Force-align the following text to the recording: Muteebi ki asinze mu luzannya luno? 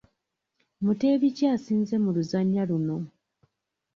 Muteebi 0.83 1.27
ki 1.37 1.43
asinze 1.55 1.95
mu 2.03 2.09
luzannya 2.15 2.63
luno? 2.69 2.95